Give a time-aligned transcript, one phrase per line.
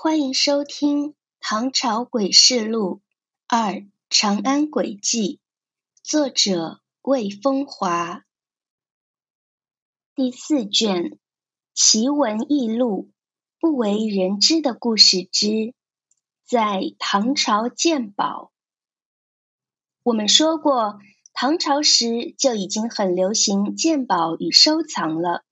[0.00, 1.08] 欢迎收听
[1.40, 3.02] 《唐朝诡事录
[3.48, 5.38] 二长安诡计》，
[6.04, 8.22] 作者魏风华，
[10.14, 11.02] 第四卷
[11.74, 13.08] 《奇闻异录》
[13.58, 15.74] 不为人知的故事之
[16.46, 18.52] 在唐朝鉴宝。
[20.04, 21.00] 我们说过，
[21.32, 25.42] 唐朝时就已经很流行鉴宝与收藏了。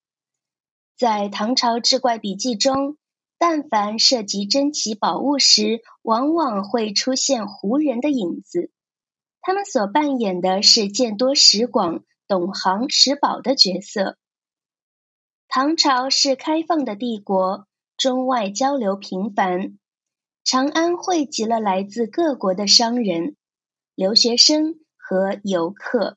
[0.97, 2.97] 在唐朝志怪笔记中，
[3.39, 8.71] 但凡涉及珍奇宝物时，往往会出现胡人的影子。
[9.41, 14.17] 他们所扮演的是见多识广、懂行识宝的角色。
[15.49, 19.79] 唐朝是开放的帝国，中外交流频繁。
[20.43, 23.37] 长安汇集了来自各国的商人、
[23.95, 26.17] 留学生和游客。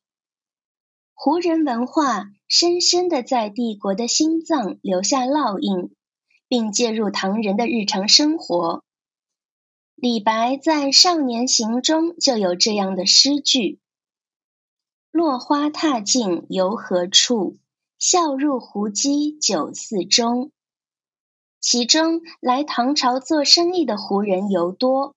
[1.13, 5.94] 胡人文化深深的在帝国的心脏留下烙印，
[6.49, 8.84] 并介入唐人的日常生活。
[9.95, 13.79] 李白在《少年行》中就有这样的诗句
[15.12, 17.57] ：“落花踏尽游何处？
[17.98, 20.51] 笑入胡姬酒肆中。”
[21.62, 25.15] 其中来唐朝做生意的胡人尤多，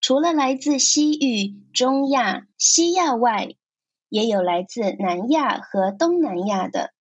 [0.00, 3.54] 除了来自西域、中亚、西亚外。
[4.10, 6.93] 也有来自南亚和东南亚的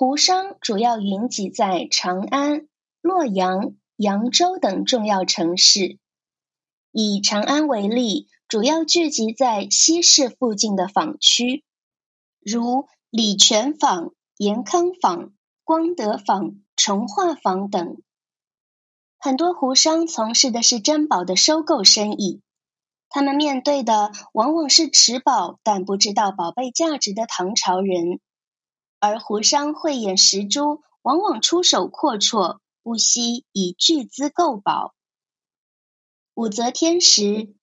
[0.00, 2.66] 胡商，主要云集在长安、
[3.02, 5.98] 洛阳、扬州等重要城市。
[6.90, 11.64] 以长安为例，主要聚集在西市附近的坊区，
[12.40, 15.34] 如礼泉坊、延康坊、
[15.64, 18.00] 光德坊、崇化坊等。
[19.18, 22.40] 很多胡商从事的是珍宝的收购生意。
[23.10, 28.18] 他们面对的往往是持宝但不知道宝贝价值的唐朝人，
[29.00, 34.94] 而胡商慧眼识珠，往往出手阔绰，不惜以巨资购宝。
[36.34, 37.54] 武则天时，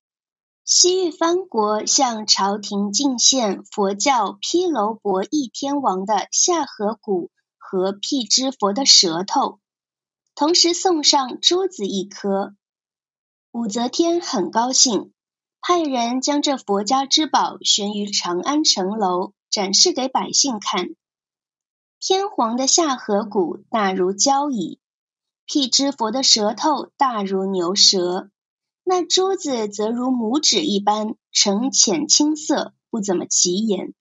[0.66, 9.60] 西域藩国向朝廷进献佛教毗楼博弈天王的下颌骨和辟支佛的舌头，
[10.36, 12.56] 同时送上珠子一颗。
[13.52, 15.14] 武则天很高兴。
[15.60, 20.96] 派人将这佛家之宝悬于长安城楼，展示给百姓看。
[22.00, 24.80] 天皇的下颌骨大如交椅，
[25.46, 28.30] 辟支佛的舌头大如牛舌，
[28.84, 33.96] 那珠子则如拇指一般，呈浅青色，不怎么起眼。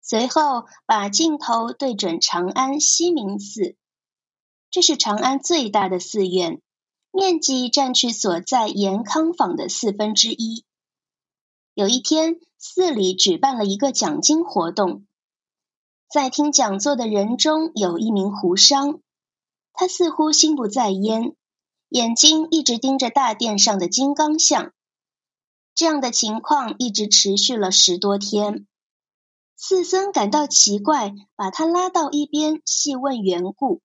[0.00, 3.76] 随后把镜头对准长安西明寺，
[4.70, 6.62] 这是长安最大的寺院。
[7.10, 10.64] 面积占据所在延康坊的四分之一。
[11.72, 15.05] 有一天，寺里举办了一个讲经活动，
[16.08, 19.00] 在听讲座的人中有一名胡商，
[19.72, 21.34] 他似乎心不在焉，
[21.88, 24.72] 眼睛一直盯着大殿上的金刚像。
[25.74, 28.66] 这样的情况一直持续了十多天。
[29.56, 33.80] 寺僧感到奇怪，把他拉到一边细问缘故。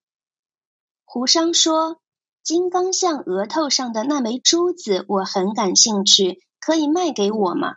[1.06, 2.00] 胡商说。
[2.44, 7.76] 金刚像额头上的那枚珠子，我很感兴趣，可以卖给我吗？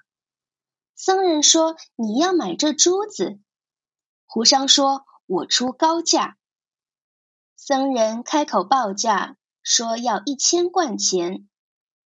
[0.97, 3.39] 僧人说：“你要买这珠子？”
[4.35, 6.37] 胡商说：“我出高价。”
[7.55, 11.49] 僧人开口报价，说要一千贯钱。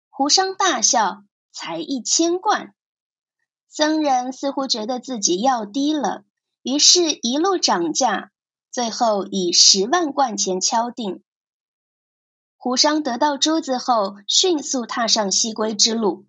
[0.09, 2.73] 胡商大笑：“才一千贯？”
[3.69, 6.23] 僧人似乎觉得自己要低了，
[6.63, 8.31] 于是一路涨价，
[8.71, 11.23] 最后以十万贯钱敲定。
[12.57, 16.25] 胡商得到珠子后，迅速踏上西归之路。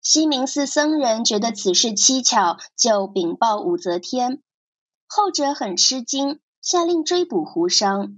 [0.00, 4.40] 西明寺僧人觉得此事蹊跷，就禀报武则天。
[5.12, 8.16] 后者很吃惊，下令追捕胡商。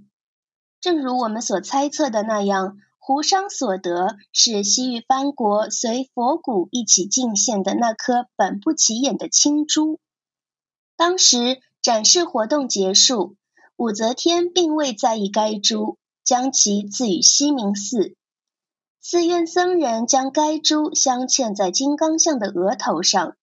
[0.79, 9.99] 正如我们所猜测的那样，胡商所得是西域藩国随佛骨一起进献的那颗本不起眼的青珠。
[10.95, 13.37] 当时展示活动结束，
[13.75, 15.97] 武则天并未在意该珠。
[16.23, 18.15] 将其赐予西明寺，
[19.01, 23.35] 寺院僧人将该珠镶嵌在金刚像的额头上。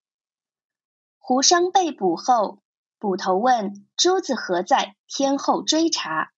[1.18, 2.60] 胡商被捕后，
[3.00, 6.32] 捕头问珠子何在，天后追查。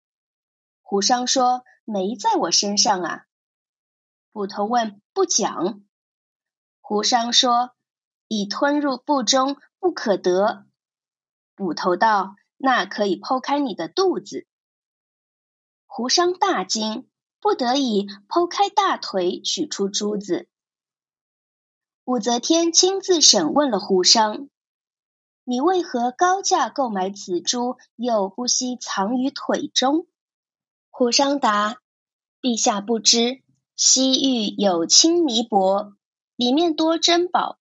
[0.81, 3.26] 胡商说没在我身上啊。
[4.31, 5.82] 捕头问不讲。
[6.81, 7.73] 胡商说
[8.29, 10.64] 已吞入腹中，不可得。
[11.56, 14.47] 捕头道那可以剖开你的肚子。
[15.87, 17.09] 胡商大惊，
[17.41, 20.49] 不得已剖开大腿，取出珠子。
[22.05, 24.49] 武则天亲自审问了胡商
[25.44, 30.06] ：“你为何高价购买此珠，又不惜藏于腿中？”
[30.90, 31.78] 胡商答
[32.40, 33.42] ：“陛下不知，
[33.76, 35.94] 西域有青泥钵，
[36.36, 37.58] 里面多珍宝，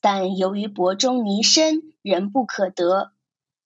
[0.00, 3.12] 但由于钵中泥深，人不可得。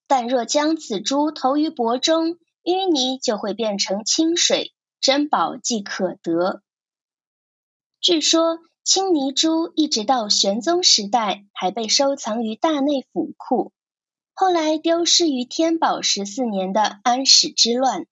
[0.06, 6.62] 但若将此珠投于钵中，淤泥就会变成清水，珍宝即可得。
[8.00, 8.58] 据说
[8.90, 13.70] 青泥珠一直到玄宗时代还被收藏于大内府库，
[14.32, 18.06] 后来丢失于天宝十四年的安史之乱。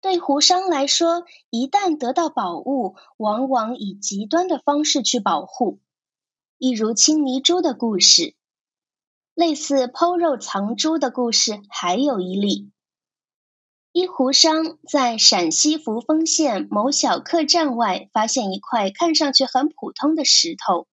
[0.00, 5.78] 对胡商来说，一旦得到宝物，往往以极端的方式去保护，
[6.58, 8.34] 一如青泥珠的故事。
[9.32, 12.71] 类似剖肉藏珠的故事还有一例。
[13.92, 20.86] 一胡商在陕西扶风县某小客栈外发现一块看上去很普通的石头，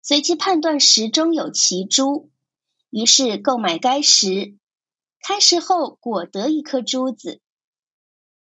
[0.00, 2.30] 随即判断石中有奇珠，
[2.88, 4.56] 于是购买该石。
[5.20, 7.42] 开石后果得一颗珠子，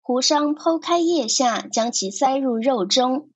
[0.02, 3.30] 胡商剖开腋下，将其塞入肉中。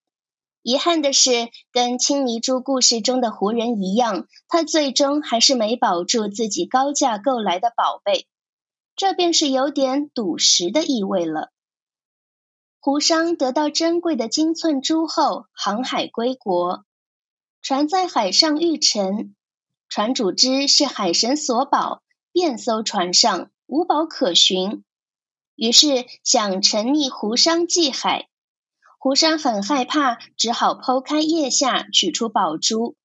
[0.62, 8.28] 遗憾的是，跟青泥珠故事中的胡人一样，他最终还是没保住自己高价购来的宝贝。
[8.96, 11.52] 这便是有点赌石的意味了。
[12.80, 16.86] 胡商得到珍贵的金寸珠后，航海归国，
[17.62, 19.36] 船在海上遇沉，
[19.90, 24.84] 船主知是海神所保，便艘船上无宝可寻，
[25.56, 28.30] 于是想沉溺胡商祭海。
[29.00, 32.96] 胡商很害怕，只好剖开腋下，取出宝珠。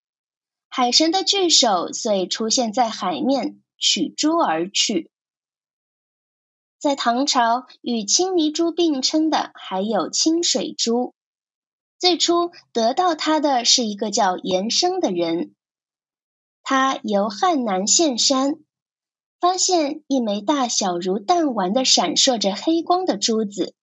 [0.69, 5.11] 海神的巨手遂出现在海面，取珠而去。
[6.81, 11.13] 在唐朝，与青泥珠并称的还有清水珠。
[11.99, 15.55] 最初得到它的是一个叫严生的人，
[16.63, 18.55] 他由汉南县山，
[19.39, 23.75] 发现一枚大小如弹丸的、闪烁着黑光的珠子，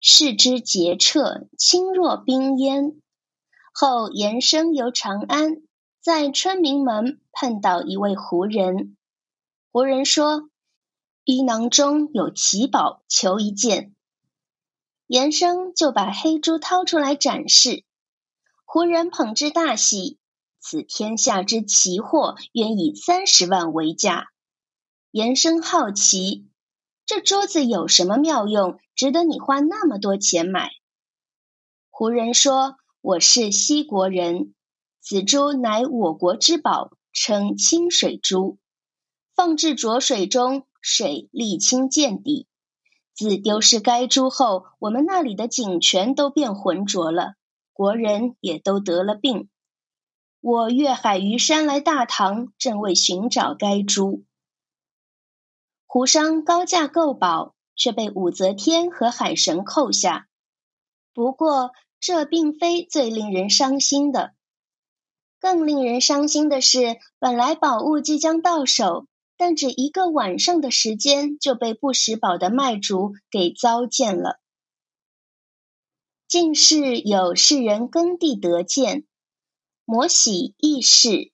[0.00, 3.00] 视之洁澈，清若冰烟。
[3.72, 5.56] 后延生由长安，
[6.00, 8.96] 在春明门碰到一位胡人，
[9.72, 10.48] 胡人说。
[11.24, 13.94] 衣囊中有奇宝，求一件。
[15.06, 17.84] 严生就把黑珠掏出来展示，
[18.64, 20.18] 胡人捧之大喜，
[20.58, 24.30] 此天下之奇货，愿以三十万为价。
[25.12, 26.48] 严生好奇，
[27.06, 30.72] 这珠子有什么妙用，值得你花那么多钱买？
[31.88, 34.54] 胡人说：“我是西国人，
[35.00, 38.58] 此珠乃我国之宝，称清水珠，
[39.36, 42.48] 放置浊水中。”水沥清见底，
[43.14, 47.36] 自丢失该珠后，我们那里的井泉都变浑浊了，
[47.72, 49.48] 国人也都得了病。
[50.40, 54.24] 我越海于山来大唐，正为寻找该珠。
[55.86, 60.26] 胡商高价购宝，却被武则天和海神扣下。
[61.14, 61.70] 不过，
[62.00, 64.34] 这并非最令人伤心的，
[65.38, 69.06] 更令人伤心的是，本来宝物即将到手。
[69.44, 74.40] 但只一个晚上的时间，就被不识宝的卖主给糟践了。
[76.28, 79.04] 近世有世人耕地得见，
[79.84, 81.32] 摩喜易事，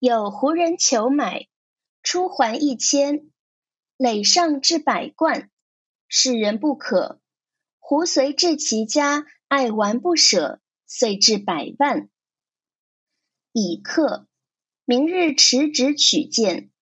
[0.00, 1.46] 有胡人求买，
[2.02, 3.30] 出还一千，
[3.96, 5.48] 累上至百贯，
[6.08, 7.20] 世人不可。
[7.78, 12.08] 胡随至其家，爱玩不舍，遂至百万。
[13.52, 14.26] 已刻，
[14.84, 16.72] 明日持旨取见。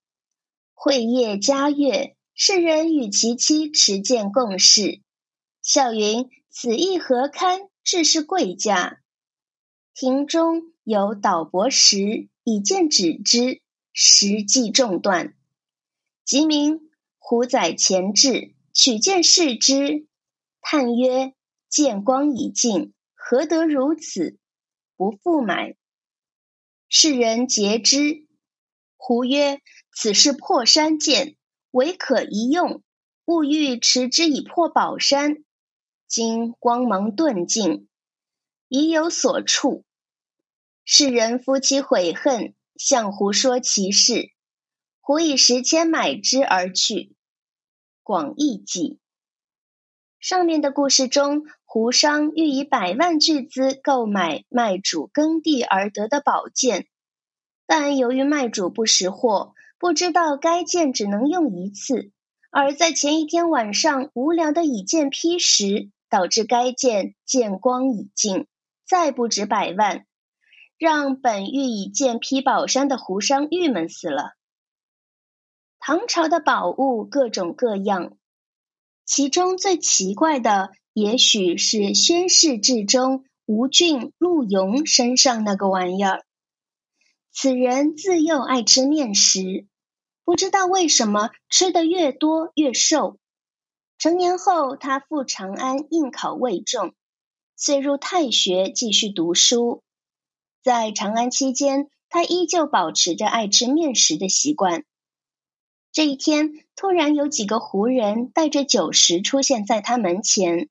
[0.84, 5.00] 会夜嘉月，世人与其妻持剑共事，
[5.62, 7.70] 笑云：“此意何堪？
[7.82, 9.00] 至是贵价。”
[9.96, 13.62] 庭中有导帛石，以剑指之，
[13.94, 15.34] 实即中断。
[16.22, 20.06] 即名胡载前至，取剑视之，
[20.60, 21.32] 叹曰
[21.70, 24.36] ：“剑光已尽，何得如此？
[24.98, 25.76] 不复买。”
[26.90, 28.26] 世人皆之。
[28.98, 29.62] 胡曰。
[29.94, 31.36] 此是破山剑，
[31.70, 32.82] 唯可一用，
[33.26, 35.44] 勿欲持之以破宝山。
[36.08, 37.88] 今光芒顿尽，
[38.68, 39.84] 已有所触。
[40.84, 44.30] 世人夫妻悔恨，向胡说其事。
[45.00, 47.14] 胡以十千买之而去。
[48.02, 48.98] 广义记
[50.18, 56.88] 上面的故事中，胡商欲以百万巨资购买卖主耕地而得的宝剑，
[57.66, 59.54] 但由于卖主不识货。
[59.84, 62.10] 不知道该剑只能用一次，
[62.50, 68.46] 而在前一天晚上无聊的以剑劈石，导致该剑剑光已尽，
[68.86, 70.06] 再不值百万，
[70.78, 74.32] 让本欲以剑劈宝山的胡商郁闷死了。
[75.78, 78.16] 唐朝的宝物各种各样，
[79.04, 86.24] 其中最奇怪的也许是宣室志中吴郡陆游身上那个玩意儿。
[87.30, 89.66] 此人自幼爱吃面食，
[90.24, 93.18] 不知道为什么吃的越多越瘦。
[93.98, 96.94] 成年后，他赴长安应考未中，
[97.56, 99.82] 遂入太学继续读书。
[100.62, 104.84] 在长安期间，他依旧保持着爱吃面食的习惯。
[105.92, 110.68] 这一天，突然有几个胡人带着酒食出现在他门前。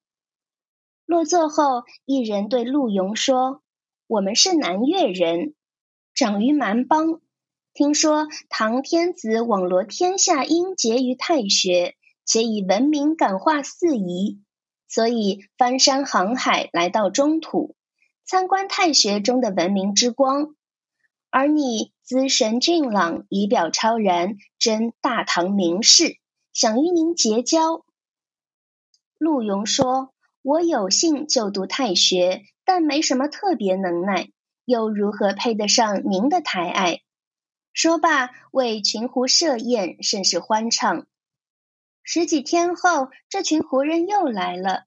[1.05, 3.61] 落座后，一人对陆游说
[4.07, 5.53] ：“我们是南越人，
[6.13, 7.21] 长于蛮邦。
[7.73, 14.41] 听说唐天子网罗天下英杰于太学，且以文明感化四夷，
[14.87, 17.75] 所以翻山航海来到中土，
[18.25, 20.55] 参观太学中的文明之光。
[21.29, 26.17] 而你。”姿神俊朗，仪表超然，真大唐名士，
[26.51, 27.85] 想与您结交。
[29.17, 30.13] 陆游说
[30.43, 34.31] ：“我有幸就读太学，但没什么特别能耐，
[34.65, 36.99] 又如何配得上您的抬爱？”
[37.73, 41.07] 说罢，为群狐设宴，甚是欢畅。
[42.03, 44.83] 十几天后，这群胡人又来了，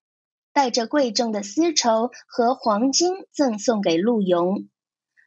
[0.53, 4.63] 带着贵重的丝绸和黄金，赠送给陆游。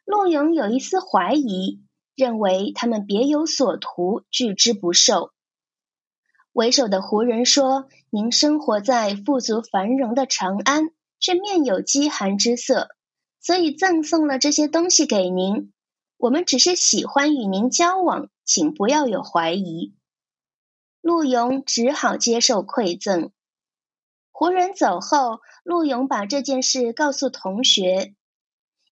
[0.06, 1.82] 陆游有一丝怀疑，
[2.16, 5.32] 认为他们别有所图，拒之不受。
[6.52, 10.90] 为首的胡人说：“您生活在富足繁荣的长安，
[11.20, 12.88] 却面有饥寒之色，
[13.40, 15.72] 所以赠送了这些东西给您。
[16.20, 19.94] 我们只是喜欢与您交往，请不要有怀疑。”
[21.00, 23.32] 陆勇只好接受馈赠。
[24.30, 28.14] 胡人走后，陆勇把这件事告诉同学。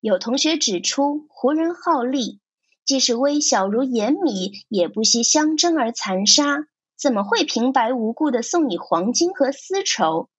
[0.00, 2.40] 有同学指出，胡人好利，
[2.86, 6.66] 即使微小如盐米，也不惜相争而残杀，
[6.96, 10.30] 怎么会平白无故的送你黄金和丝绸？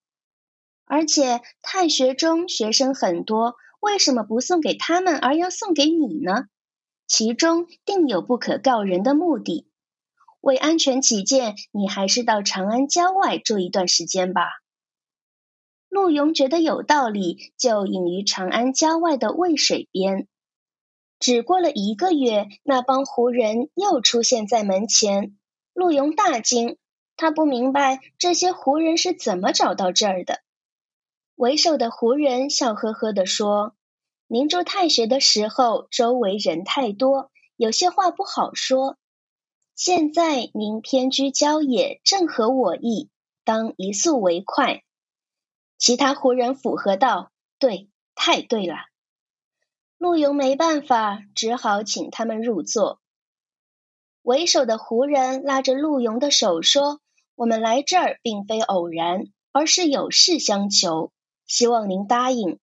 [0.86, 6.46] 而且太学中学生很多，为什么不送给他们，而要送给你呢？
[7.10, 9.68] 其中定有不可告人的目的。
[10.39, 14.44] 为安全起见，你还是到长安郊外住一段时间吧。
[15.89, 20.28] 陆游觉得有道理，就隐于长安郊外的渭水边。
[21.20, 25.36] 只过了一个月，那帮胡人又出现在门前。
[25.74, 26.78] 陆游大惊，
[27.18, 30.39] 他不明白这些胡人是怎么找到这儿的。
[31.36, 33.74] 为首的胡人笑呵呵地说
[34.31, 38.95] ：“您住太学的时候，周围人太多，有些话不好说。
[39.74, 43.09] 现在您偏居郊野，正合我意，
[43.43, 44.83] 当一宿为快。”
[45.79, 48.75] 其他胡人附和道：“对，太对了。”
[49.98, 53.00] 陆游没办法，只好请他们入座。
[54.21, 57.01] 为首的胡人拉着陆游的手说
[57.33, 61.12] ：“我们来这儿并非偶然，而是有事相求，
[61.48, 62.59] 希望您答应。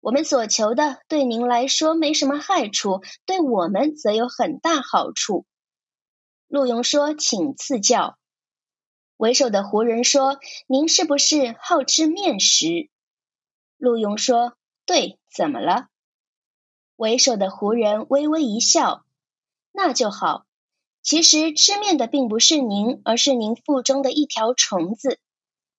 [0.00, 5.44] 我们所求的对您来说没什么害处，对我们则有很大好处。”
[6.48, 8.16] 陆勇说：“请赐教。”
[9.18, 10.38] 为首的胡人说
[10.68, 12.88] ：“您是不是好吃面食？”
[13.76, 14.54] 陆游说
[14.86, 15.88] ：“对，怎么了？”
[16.96, 19.04] 为首的胡人微微一笑
[19.72, 20.46] ：“那就好。
[21.02, 25.18] 其实吃面的并不是您，而是您腹中的一条虫子。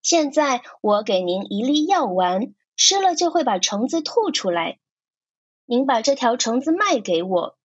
[0.02, 4.80] 现在我给您一粒药丸，吃了就会把虫子吐出来。
[5.66, 7.58] 您把这条虫子卖给我，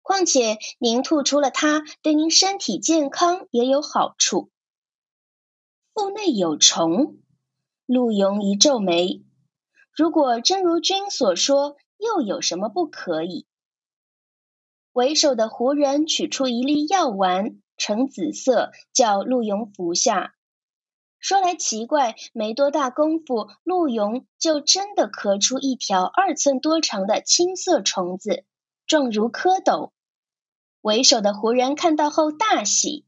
[0.00, 4.50] 况且您吐出了它，对您身体健康也有好处。”
[5.92, 7.18] 腹内有虫，
[7.84, 9.24] 陆游一皱眉。
[9.92, 13.48] 如果真如君所说，又有什么不可以？
[14.92, 20.36] 为首的胡人取出一粒药丸，呈紫色，叫陆游服下。
[21.24, 28.44] 说来奇怪，没多大功夫，陆游就真的咳出一条二寸多长的青色虫子，
[28.86, 29.92] 状如蝌蚪。
[30.82, 33.06] 为首的胡人看到后大喜。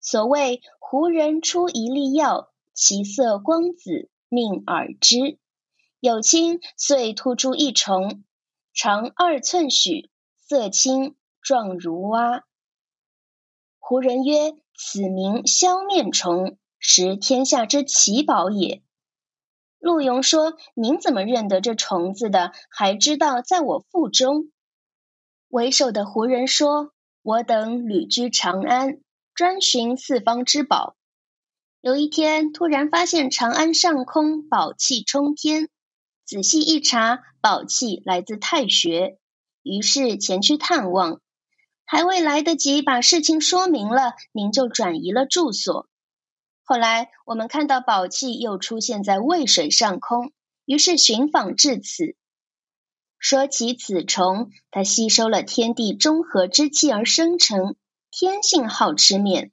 [0.00, 0.62] 所谓。
[0.80, 5.38] 胡人出一粒药，其色光紫，命耳之。
[5.98, 8.22] 有青，遂吐出一虫，
[8.72, 12.44] 长二寸许，色青，状如蛙。
[13.78, 18.82] 胡人曰：“此名消面虫，食天下之奇宝也。”
[19.80, 22.52] 陆游说：“您怎么认得这虫子的？
[22.68, 24.50] 还知道在我腹中？”
[25.48, 29.00] 为首的胡人说：“我等旅居长安。”
[29.34, 30.94] 专寻四方之宝，
[31.80, 35.68] 有一天突然发现长安上空宝气冲天，
[36.24, 39.18] 仔细一查，宝气来自太学，
[39.64, 41.20] 于是前去探望，
[41.84, 45.88] 还未来得及把事情说明了，您就转移了住所。
[46.64, 50.32] 后来我们看到宝器又出现在渭水上空，
[50.64, 52.16] 于是寻访至此。
[53.18, 57.76] 说起此虫，它吸收了天地中和之气而生成，
[58.10, 59.52] 天性好吃面。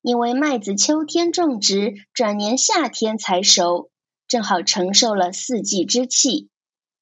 [0.00, 3.90] 因为麦子秋天种植，转年夏天才熟，
[4.28, 6.48] 正好承受了四季之气。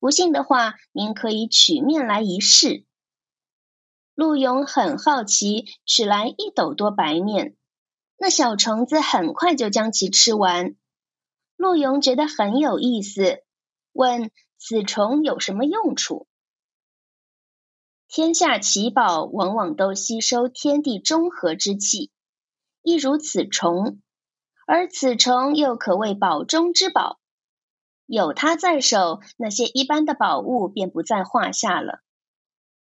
[0.01, 2.85] 不信的话，您可以取面来一试。
[4.15, 7.55] 陆勇很好奇，取来一斗多白面，
[8.25, 10.77] 那小虫子很快就将其吃完。
[11.57, 13.43] 陆勇觉得很有意思，
[13.93, 16.27] 问：“此虫有什么用处？”
[18.09, 22.11] 天下奇宝往往都吸收天地中和之气。
[22.81, 24.01] 一如此虫，
[24.67, 27.21] 而此虫又可谓宝中之宝。
[28.07, 32.01] 有它在手，那些一般的宝物便不在话下了。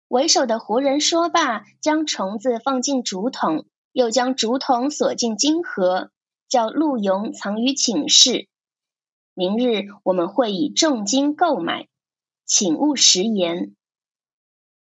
[0.09, 6.11] 为首的胡人说罢，将虫子放进竹筒，又将竹筒锁进金盒，
[6.47, 8.47] 叫陆勇藏于寝室。
[9.33, 11.87] 明日我们会以重金购买，
[12.45, 13.75] 请勿食言。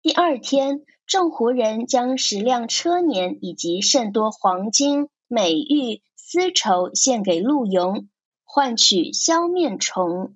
[0.02, 0.86] 第二天。
[1.10, 8.08] 众胡人将十辆车辇以及甚多黄金、美玉、丝绸献给陆勇，
[8.44, 10.36] 换取消面虫。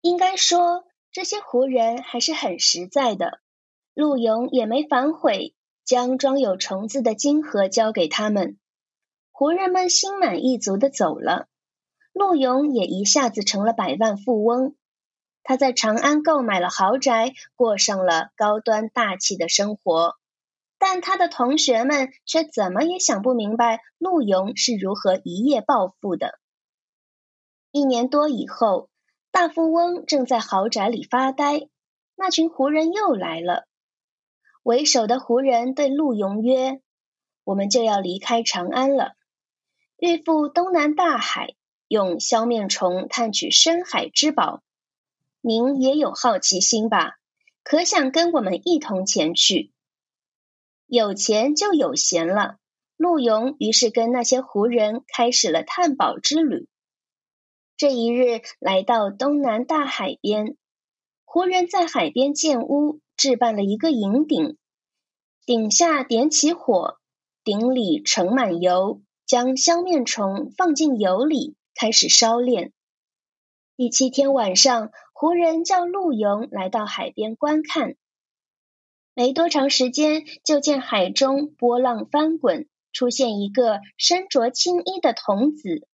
[0.00, 0.82] 应该说，
[1.12, 3.38] 这些胡人还是很实在的。
[3.94, 8.58] 陆勇也没反悔，将装有虫子的金盒交给他们。
[9.30, 11.48] 胡人们心满意足的走了，
[12.12, 14.74] 陆勇也一下子成了百万富翁。
[15.42, 20.16] 他在长安购买了豪宅，过上了高端大气的生活，
[20.78, 26.38] 但他的同学们却怎么也想不明白陆勇是如何一夜暴富的。
[27.72, 28.88] 一年多以后，
[29.32, 31.68] 大富翁正在豪宅里发呆，
[32.14, 33.66] 那群胡人又来了。
[34.64, 36.80] 为首的胡人对陆勇曰
[37.44, 39.12] ：“我们就要离开长安了，
[39.98, 41.54] 欲赴东南大海，
[41.86, 44.62] 用消面虫探取深海之宝。”
[45.42, 47.18] 您也有好奇心吧？
[47.62, 49.70] 可想跟我们一同前去？
[50.86, 52.56] 有钱就有闲了。
[52.96, 56.68] 陆勇于是跟那些胡人开始了探宝之旅。
[57.76, 60.56] 这一日来到东南大海边，
[61.26, 64.56] 胡人在海边建屋，置办了一个银鼎，
[65.46, 66.98] 鼎下点起火，
[67.42, 72.72] 鼎里盛满油，将香面虫放进油里，开始烧炼。
[73.76, 74.90] 第七天晚上。
[75.16, 77.94] 胡人叫陆游来到海边观看，
[79.14, 85.86] 没多长时间，就见海中波浪翻滚，出现一个身着青衣的童子。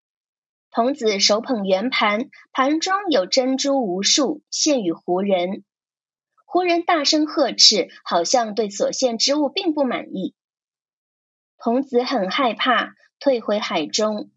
[0.72, 5.66] 童子手捧圆盘，盘中有珍珠无数，献与胡人。
[6.52, 10.34] 胡人大声呵斥，好像对所献之物并不满意。
[11.60, 14.32] 童子很害怕，退回海中。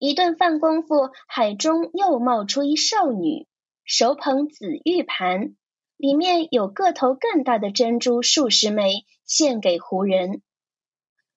[0.00, 3.46] 一顿饭功夫，海中又冒出一少女。
[3.84, 5.54] 手捧紫玉盘，
[5.96, 10.42] 里面有个头更大的珍珠数十枚，献给胡人。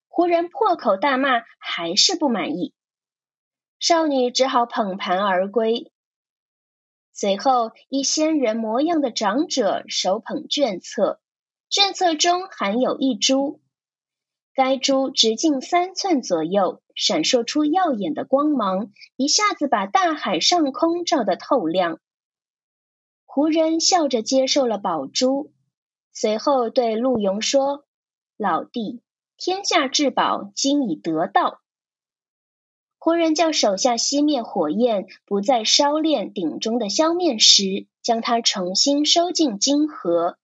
[0.08, 2.74] 胡人破口大骂，还是不满意。
[3.78, 5.91] 少女只好捧盘而归。
[7.14, 11.20] 随后，一仙人模样的长者手捧卷册，
[11.68, 13.60] 卷册中含有一珠，
[14.54, 22.00] 该珠直径三寸左右，闪烁出耀眼的光芒，一下子把大海上空照得透亮。
[23.24, 25.52] 胡人笑着接受了宝珠，
[26.12, 27.86] 随后对陆勇说
[28.36, 29.00] ：“老弟，
[29.38, 31.61] 天下至宝今已得到。”
[33.04, 40.38] 胡人叫手下熄灭火焰，不再烧炼鼎中的消面石，将它重新收进金盒。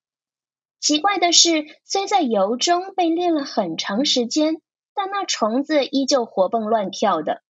[0.80, 4.60] 奇怪的是，虽在油中被炼了很长时间，
[4.92, 7.42] 但那虫子依旧活蹦乱跳的。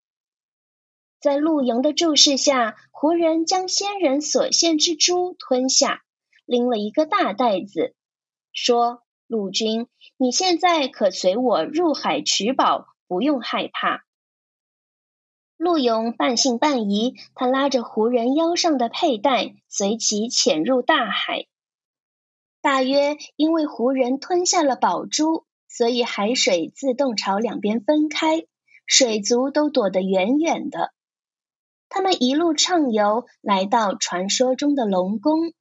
[1.21, 6.03] 在陆勇的注视下，胡人将仙人所献之珠吞下，
[6.47, 7.95] 拎了一个大袋子，
[8.53, 14.03] 说：“陆君，你现在可随我入海取宝，不用害怕。”
[15.57, 21.47] 陆勇半信半疑，他拉着胡人腰上的佩带，随其潜入大海。
[22.61, 28.45] 大约因为胡人吞下了宝珠，所以海水自动朝两边分开，
[28.87, 30.93] 水族都躲得远远的。
[31.89, 35.53] 他们一路畅游，来到传说中的龙宫。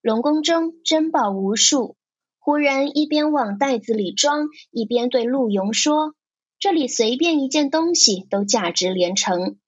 [0.00, 1.96] 龙宫中珍宝无数，
[2.38, 6.14] 胡人一边往袋子里装，一边对陆勇说
[6.62, 9.58] ：“这里随便一件东西都价值连城。”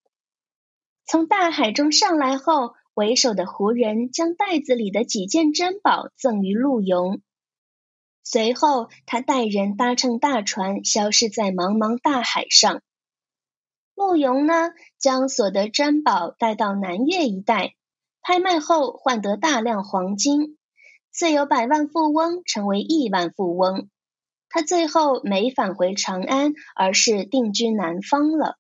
[1.05, 7.19] 从大海中上来后，为首的胡人将袋子里的几件珍宝赠于陆游。
[8.23, 12.81] 随后，他带人搭乘大船，消失在茫茫大海上。
[13.97, 17.75] 陆游呢，将所得珍宝带到南越一带，
[18.23, 20.59] 拍卖后换得大量黄金，
[21.11, 23.91] 遂由百万富翁成为亿万富翁。
[24.55, 28.57] 他最后没返回长安，而是定居南方了。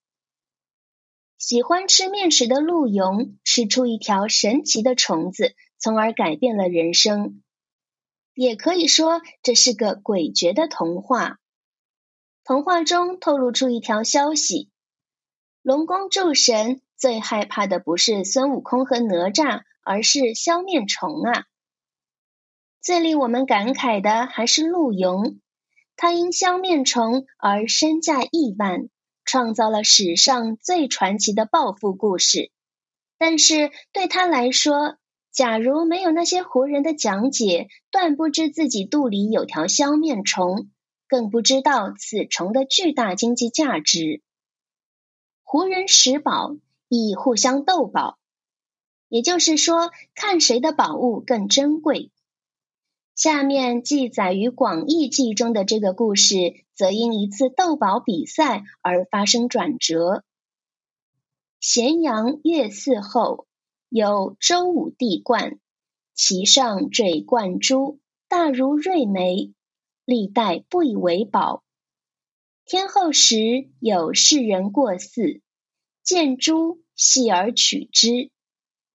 [1.38, 7.44] 喜欢吃面食的陆游吃出一条神奇的虫子，从而改变了人生。
[8.35, 11.38] 也可以说，这是个诡谲的童话。
[12.42, 14.70] 童话中透露出一条消息。
[15.62, 21.44] 龙宫诸神最害怕的不是孙悟空和哪吒，而是消面虫啊！
[22.83, 25.37] 最令我们感慨的还是陆游，
[25.96, 28.88] 他因消面虫而身价亿万，
[29.24, 32.50] 创造了史上最传奇的暴富故事。
[33.16, 34.98] 但是对他来说，
[35.30, 40.68] 假如没有那些胡人的讲解，断不知自己肚里有条消面虫，
[41.09, 44.22] 更不知道此虫的巨大经济价值。
[45.42, 46.57] 胡人拾宝，
[46.88, 48.18] 亦互相斗宝，
[49.09, 52.11] 也就是说，看谁的宝物更珍贵。
[53.14, 60.24] 下面记载于《广义记》中的这个故事，则因一次斗宝比赛而发生转折。
[61.61, 63.46] 咸阳月寺后
[63.88, 65.61] 有周武帝冠，
[66.14, 69.53] 其上坠冠珠，大如瑞眉，
[70.05, 71.62] 历代不以为宝。
[72.66, 75.40] 天后时有士人过寺。
[76.03, 78.31] 见珠系而取之，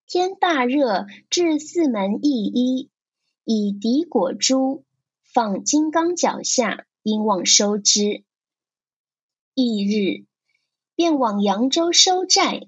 [0.05, 2.91] 天大热，至四门一一，
[3.51, 4.85] 以敌果珠
[5.23, 8.23] 放金刚脚下，应望收之。
[9.55, 10.27] 翌日，
[10.93, 12.67] 便往扬州收债，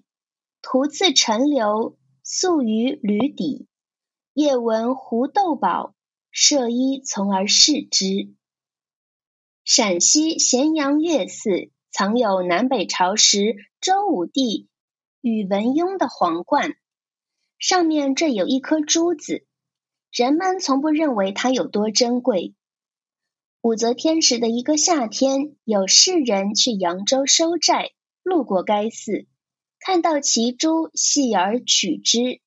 [0.63, 3.67] 途次陈留，宿于闾底。
[4.33, 5.93] 夜闻胡斗宝，
[6.31, 8.33] 设衣从而视之。
[9.63, 11.69] 陕西咸阳岳寺。
[11.91, 14.67] 藏有南北朝时周武帝
[15.19, 16.75] 宇文邕的皇冠，
[17.59, 19.45] 上面缀有一颗珠子。
[20.11, 22.53] 人们从不认为它有多珍贵。
[23.61, 29.27] 武则天时的一个夏天，有士人去扬州收债，路过该寺，
[29.79, 32.41] 看到其珠，细而取之。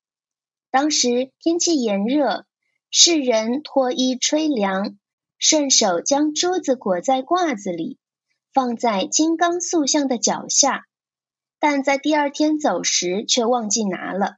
[0.69, 2.45] 当时天气炎热，
[2.91, 4.97] 士人脱衣吹凉，
[5.37, 7.97] 顺手将珠子裹在褂子里。
[8.53, 10.85] 放在金刚塑像的脚下，
[11.59, 14.37] 但在第二天走时却忘记拿了。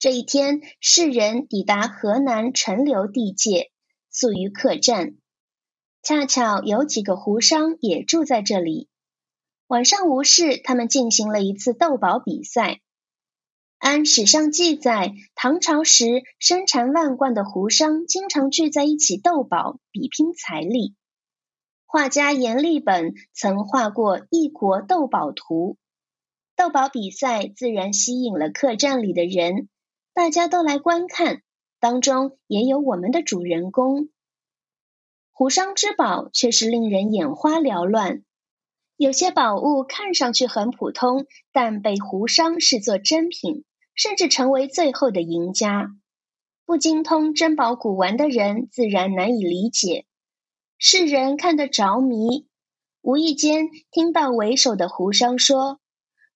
[0.00, 3.72] 这一天，世人抵达河南陈留地界，
[4.10, 5.16] 宿于客栈。
[6.02, 8.88] 恰巧有几个胡商也住在这里。
[9.66, 12.78] 晚上无事，他们进行了一次斗宝比赛。
[13.78, 20.94] 按史上记载，唐朝时身缠万贯的胡商经常聚在一起斗宝，比拼财力。
[21.86, 25.76] 画家阎立本曾画过异国斗宝图，
[26.54, 29.68] 斗宝比赛自然吸引了客栈里的人，
[30.18, 31.42] 大家都来观看，
[31.78, 34.08] 当中也有我们的主人公。
[35.30, 38.24] 胡商之宝却是令人眼花缭乱，
[38.96, 45.92] 有些宝物看上去很普通，但被胡商视作珍品，甚至成为最后的赢家。
[46.66, 50.04] 不精通珍宝古玩的人自然难以理解。
[50.78, 52.48] 世人看得着迷，
[53.02, 55.78] 无意间听到为首的胡商说：“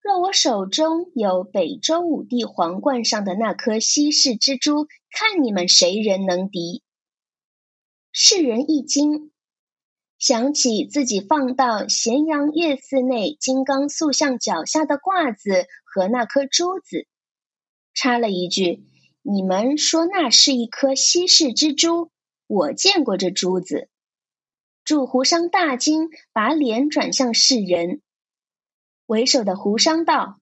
[0.03, 6.83] 若我手中有北周武帝皇冠上的那颗稀世之珠，看你们谁人能敌。”
[8.11, 9.31] 世人一惊，
[10.19, 17.07] 想起自己放到咸阳月寺内金刚塑像脚下的褂子和那颗珠子，
[17.95, 18.85] 插了一句
[19.23, 22.11] ：“你们说那是一颗稀世之珠，
[22.49, 23.89] 我见过这珠子。”
[24.85, 28.03] 祝胡商大惊，把脸转向世人。
[29.13, 30.41] 为首的胡商道：“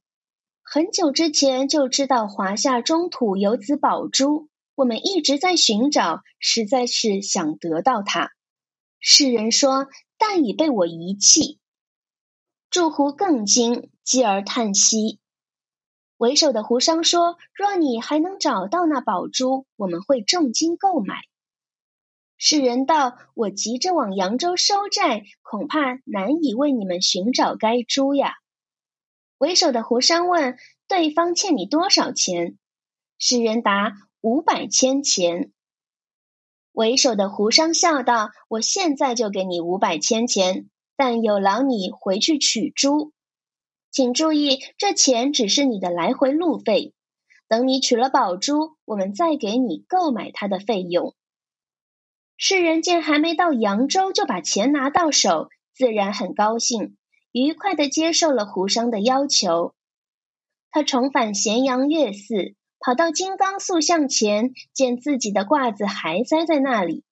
[0.62, 8.30] 很久之前就知道华夏中土有此宝珠，我们一直在寻找，实在是想得到它。”
[9.00, 11.58] 世人说：“但已被我遗弃。”
[12.70, 15.18] 祝胡更惊，继而叹息。
[16.16, 21.16] 为首的胡商说：“若你还能找到那宝珠，我们会重金购买。”
[22.38, 28.34] 世人道：“我急着往扬州收债，恐怕难以为你们寻找该珠呀。”
[29.40, 32.58] 为首的胡商问：“对方欠你多少钱？”
[33.16, 35.50] 世人答：“五百千钱。”
[36.72, 43.12] 为首的胡商笑道：“我现在就给你五百千钱，但有劳你回去取珠。
[43.90, 46.92] 请注意，这钱只是你的来回路费。
[47.48, 51.14] 等你取了宝珠，我们再给你购买它的费用。”
[52.36, 56.98] 世人见还没到扬州就把钱拿到手，自然很高兴，
[57.32, 59.74] 愉快的接受了胡商的要求。
[60.70, 67.04] 他重返咸阳月寺，跑到金刚塑像前，见自己的褂子还塞在那里，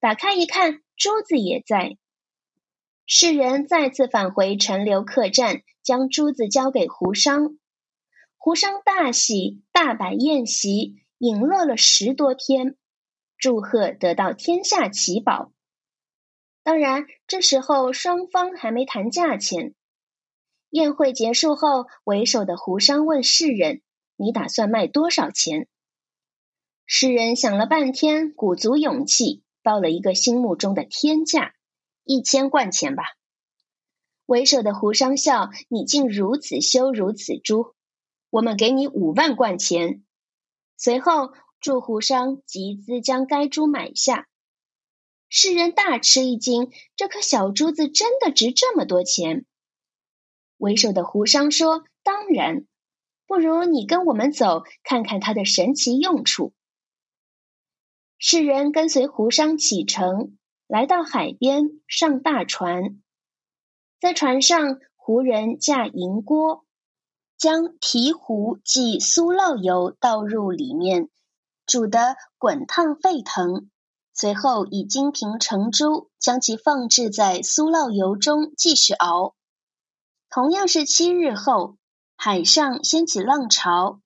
[0.00, 1.96] 打开一看，珠子也在。
[3.06, 7.58] 世人再次返回陈留客栈，将珠子交给胡商。
[8.36, 12.76] 胡商大喜，大摆宴席，饮乐了十多天，
[13.38, 15.52] 祝贺得到天下奇宝。
[16.64, 19.74] 当然，这时候双方还没谈价钱。
[20.70, 23.82] 宴会结束后，为首的胡商问世人
[24.16, 25.68] ：“你打算卖多少钱？”
[26.86, 31.54] 世人想了半天，鼓足勇气报了一个心目中的天价。
[32.02, 33.04] 一千贯钱吧，
[34.26, 37.74] 为首的胡商笑：“你竟如此羞辱此猪，
[38.30, 40.04] 我们给你五万贯钱。”
[40.76, 44.26] 随后祝胡商集资将该猪买下。
[45.36, 49.44] 世人大吃一惊，这颗小珠子真的值这么多钱？
[50.58, 52.68] 为首的胡商说：“当然，
[53.26, 56.52] 不如你跟我们走，看看它的神奇用处。”
[58.16, 60.38] 世人跟随胡商启程。
[60.68, 63.02] 来到海边，上大船，
[64.00, 66.64] 在船上，胡人架银锅，
[67.36, 71.10] 将提壶即酥酪油倒入里面，
[71.66, 73.68] 煮得滚烫沸腾。
[74.14, 79.34] 随后以金瓶盛珠，将其放置在酥酪油中继续熬。
[80.30, 81.76] 同样是七日后，
[82.16, 84.00] 海上掀起浪潮，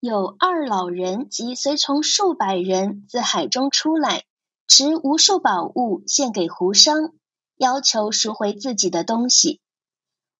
[0.00, 4.24] 有二老人及随从数百人自海中出来。
[4.70, 7.14] 持无数宝物献给胡商，
[7.56, 9.62] 要求赎回自己的东西。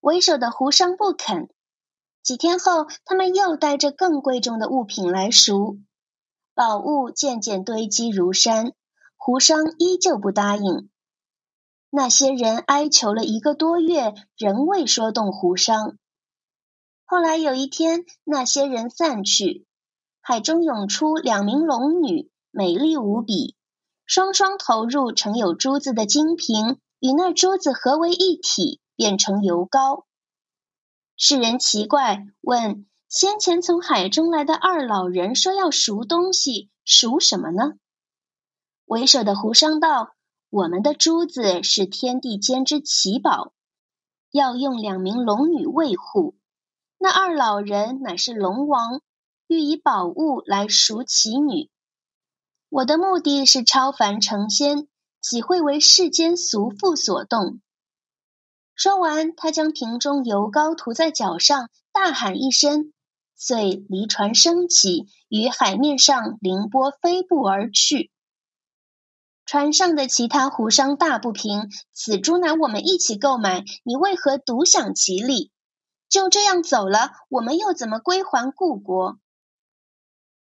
[0.00, 1.48] 为首的胡商不肯。
[2.22, 5.78] 几天后，他们又带着更贵重的物品来赎，
[6.54, 8.74] 宝物渐渐堆积如山。
[9.28, 10.88] 胡商依旧不答应。
[11.90, 15.98] 那些人哀求了一个多月，仍未说动胡商。
[17.04, 19.66] 后来有一天，那些人散去，
[20.22, 23.54] 海中涌出两名龙女，美丽无比。
[24.06, 30.06] 双双投入盛有珠子的金瓶，与那珠子合为一体，变成油膏。
[31.18, 37.74] 世人奇怪，问：先前从海中来的二老人说要赎东西，赎什么呢？
[38.88, 40.14] 为首的胡商道：
[40.48, 43.53] 我们的珠子是天地间之奇宝，
[44.31, 46.35] 要用两名龙女卫护。
[46.96, 49.03] 那二老人乃是龙王，
[49.46, 51.68] 欲以宝物来赎其女。
[52.70, 54.88] 我的目的是超凡成仙，
[55.20, 57.61] 岂会为世间俗妇所动？
[58.74, 62.94] 说完，他将瓶中油膏涂在脚上，大喊一声，
[63.37, 68.11] 遂离船升起，于海面上凌波飞步而去。
[69.48, 75.50] 船上的其他胡商大不平：此珠乃我们一起购买，你为何独享其利？
[76.11, 79.18] 就这样走了，我们又怎么归还故国？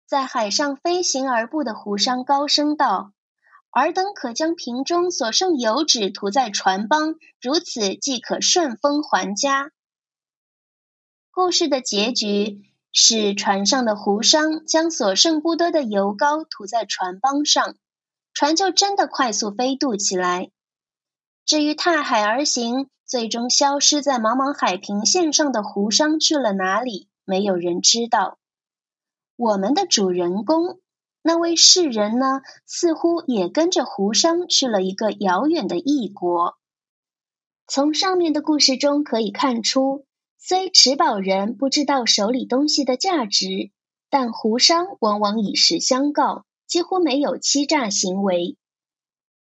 [0.08, 3.12] 在海上飞行而步的胡商高声道
[3.70, 9.70] ：“尔等可将瓶中所剩油脂涂在船帮，如此即可顺风还家。”
[11.30, 17.76] 故事的结局是，船上的胡商将所剩不多的油膏涂在船帮上，
[18.36, 20.52] 船就真的快速飞渡起来。
[21.46, 27.08] 至于踏海而行，最终消失在茫茫海平线上的胡商去了哪里？
[27.24, 28.38] 没有人知道。
[29.38, 30.82] 我们的主人公
[31.22, 36.58] 那位世人呢，似乎也跟着胡商去了一个遥远的异国。
[37.68, 40.06] 从上面的故事中可以看出，
[40.38, 43.72] 虽持宝人不知道手里东西的价值，
[44.10, 48.58] 但胡商往往以实相告，几乎没有欺诈行为。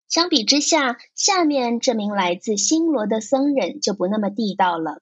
[0.08, 5.02] 相比之下，下面这名来自新罗的僧人就不那么地道了。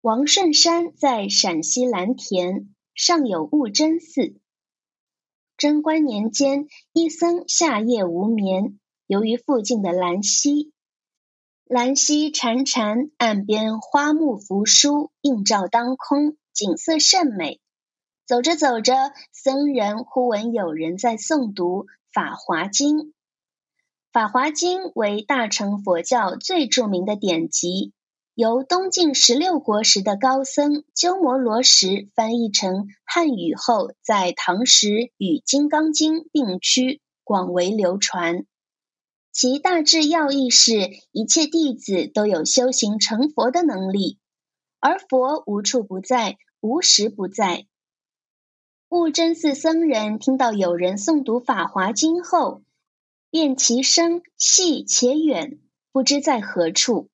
[0.00, 2.74] 王顺山在陕西蓝田。
[2.98, 4.40] 上有悟真寺。
[5.56, 10.72] 贞观年间，一僧夏夜无眠，由于附近的兰溪，
[11.64, 17.60] 兰溪潺潺，岸边花木扶疏，映照当空，景色甚美。
[18.28, 18.92] 走着走着，
[19.32, 22.98] 僧人忽闻有人在诵读《法华经》。
[24.12, 27.94] 《法华经》为大乘佛教最著名的典籍。
[28.34, 38.44] 由东晋十六国时的高僧鸠摩罗什翻译成汉语后，在唐时与《金刚经》并驱，广为流传。
[39.32, 44.18] 其大致要义是：一切弟子都有修行成佛的能力，
[44.80, 47.64] 而佛无处不在，无时不在。
[48.90, 52.62] 悟真寺僧人听到有人诵读《法华经》后，
[53.28, 55.58] 便其声细且远，
[55.92, 57.10] 不知在何处。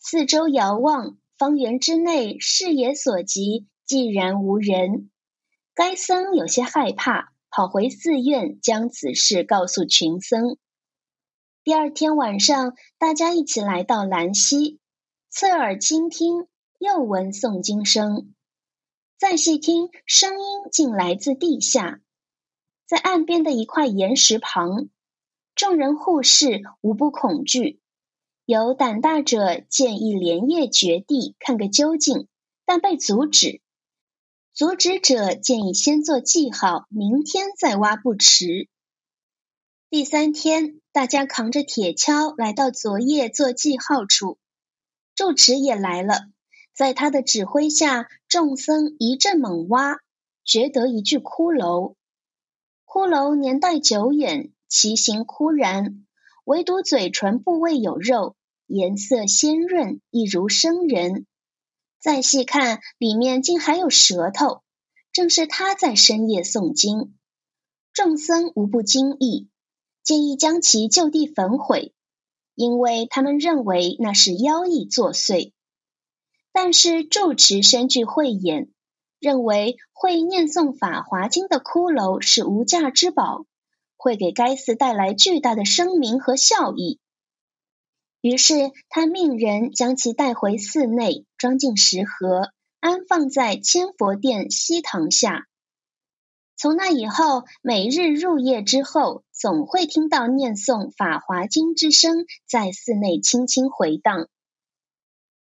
[0.00, 5.08] 四周遥望，方圆之内视野所及，寂然无人。
[5.74, 10.56] 该僧有些害怕，跑回寺院，将此事告诉群僧。
[11.62, 14.80] 第二天晚上，大家一起来到兰溪，
[15.30, 16.48] 侧耳倾听，
[16.80, 18.34] 又闻诵经声。
[19.18, 22.02] 再细听，声音竟来自地下，
[22.86, 24.90] 在岸边的一块岩石旁。
[25.54, 27.80] 众人互视，无不恐惧。
[28.44, 32.28] 有胆大者建议连夜掘地，看个究竟，
[32.66, 33.62] 但被阻止。
[34.52, 38.68] 阻止者建议先做记号，明天再挖不迟。
[39.88, 44.36] 第三天，大家扛着铁锹来到昨夜做记号处，
[45.14, 46.28] 住持也来了。
[46.76, 49.96] 在他的指挥下，众僧一阵猛挖，
[50.44, 51.94] 掘得一具骷髅。
[52.84, 56.06] 骷髅年代久远，其形枯然，
[56.44, 58.36] 唯独嘴唇部位有肉，
[58.66, 61.24] 颜色鲜润，一如生人。
[61.98, 64.60] 再细看，里面竟还有舌头，
[65.12, 67.16] 正是他在深夜诵经。
[67.94, 69.48] 众僧无不惊异。
[70.02, 71.94] 建议将其就地焚毁，
[72.54, 75.52] 因为他们认为那是妖异作祟。
[76.58, 78.70] 但是住持深具慧眼，
[79.20, 83.44] 认为会念诵《法华经》的骷髅是无价之宝，
[83.98, 86.98] 会给该寺带来巨大的声名和效益。
[88.22, 92.48] 于是他命人将其带回寺内，装进石盒，
[92.80, 95.44] 安放在千佛殿西堂下。
[96.56, 104.28] 从那以后，每日入夜之后，总会听到念诵《法华经》之声在寺内轻轻回荡。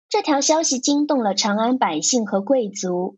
[0.10, 3.18] 这条消息惊动了长安百姓和贵族，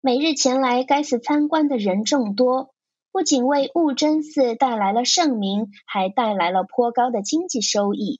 [0.00, 2.74] 每日前来该寺参观的人众多，
[3.12, 8.18] 不仅为悟真寺带来了盛名，还带来了颇高的经济收益。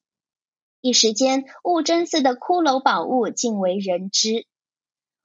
[0.80, 4.46] 一时间，悟真寺的骷髅宝物尽为人知。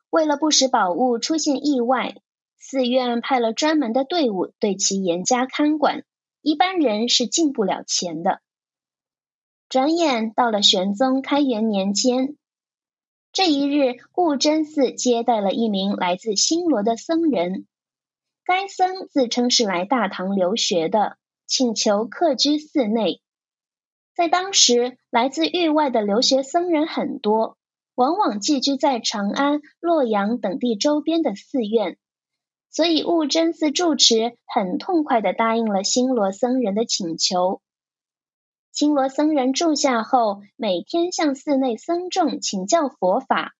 [0.10, 2.16] 为了不使宝物出现意外，
[2.58, 6.04] 寺院派了专门的队伍对其严加看管，
[6.42, 8.42] 一般人是进不了钱的。
[9.70, 12.36] 转眼到了玄宗开元年间，
[13.36, 17.68] 这一日，悟真寺接待了一名来自新罗的僧人。
[18.46, 23.20] 该僧自称是来大唐留学的，请求客居寺内。
[24.16, 27.58] 在当时，来自域外的留学僧人很多，
[27.94, 31.98] 往往寄居在长安、洛阳等地周边的寺院。
[32.72, 37.62] 所以，悟真寺住持很痛快的答应了新罗僧人的请求。
[38.76, 43.56] 新罗僧人住下后，每天向寺内僧众请教佛法。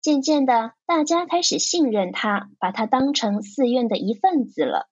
[0.00, 4.88] 渐渐的，大家开始信任他，把他当成寺院的一份子了。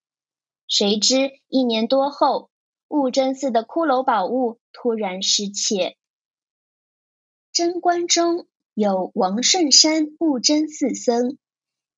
[0.69, 2.51] 谁知一年多后，
[2.87, 5.97] 悟真寺的骷髅宝物突然失窃。
[7.51, 11.37] 贞观中有王顺山悟真寺僧，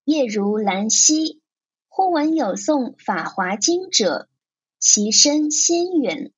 [0.05, 1.43] 夜如兰溪。
[1.91, 4.31] 忽闻有诵《法华经》者，
[4.79, 6.33] 其声仙远。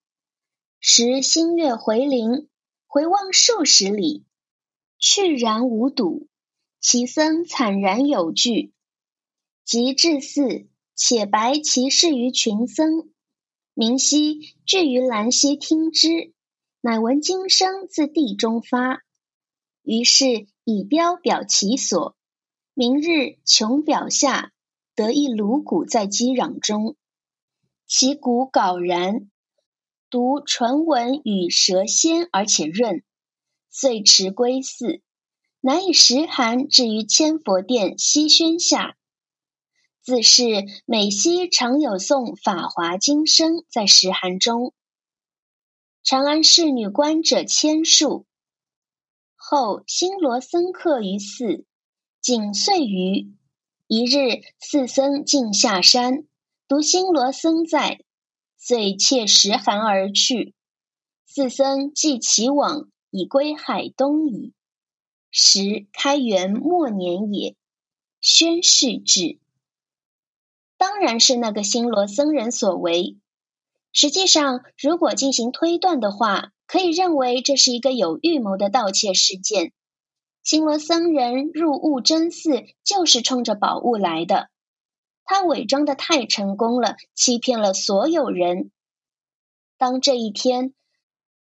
[0.84, 2.48] 时星月回灵，
[2.88, 4.24] 回望数十里，
[4.98, 6.26] 去然无睹。
[6.80, 8.72] 其僧惨然有惧，
[9.64, 10.66] 即至寺，
[10.96, 13.12] 且白其事于群僧。
[13.74, 16.32] 明夕聚于兰溪听之，
[16.80, 19.04] 乃闻经声自地中发。
[19.84, 22.16] 于是以标表其所。
[22.74, 24.52] 明日穷表下。
[24.96, 26.96] 得一颅骨在击壤中，
[27.86, 29.30] 其骨槁然，
[30.12, 33.02] 读唇纹与舌鲜而且润，
[33.70, 35.00] 遂持归寺，
[35.62, 38.98] 乃以石函置于千佛殿西轩下。
[40.02, 44.74] 自是每夕常有诵《法华经》声在石函中。
[46.04, 48.26] 长安侍女观者千数。
[49.34, 51.64] 后新罗僧客于寺，
[52.20, 53.32] 仅岁余。
[53.86, 56.26] 一日，四僧径下山，
[56.68, 58.04] 独新罗僧在，
[58.64, 60.54] 遂窃石函而去。
[61.26, 64.52] 四僧即其往，已归海东矣。
[65.32, 67.56] 时开元末年也。
[68.20, 69.40] 宣誓至，
[70.76, 73.16] 当然是那个新罗僧人所为。
[73.92, 79.72] 实际上，如果进行推断的话，可以认为这是一个有预谋的盗窃事件。
[80.44, 84.50] 新罗僧人入悟真寺就是冲着宝物来的，
[85.24, 88.70] 他伪装的太成功了，欺骗了所有人。
[89.78, 90.74] 当这一天，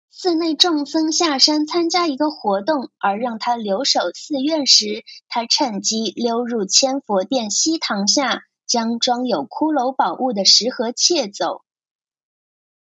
[0.09, 11.61] 寺内众僧下山参加一个活动，而让他留守寺院时，他趁机溜入千佛殿西堂下，将装有骷髅宝物的石盒窃走。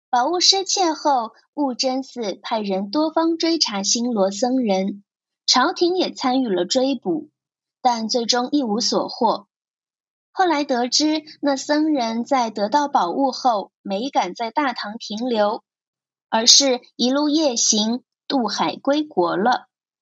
[0.10, 5.04] 宝物失窃后，悟真寺派人多方追查新罗僧人。
[5.48, 7.30] 朝廷也参与了追捕，
[7.82, 9.48] 但最终一无所获。
[10.34, 15.64] 后来得知，那僧人在得到宝物后，没敢在大唐停留，
[16.30, 19.68] 而是一路夜行渡海归国了。